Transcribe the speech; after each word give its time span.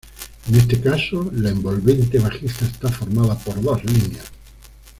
En 0.49 0.55
este 0.55 0.81
caso, 0.81 1.29
la 1.31 1.49
envolvente 1.51 2.17
bajista 2.17 2.65
está 2.65 2.89
formada 2.89 3.37
por 3.37 3.61
dos 3.61 3.83
líneas. 3.85 4.31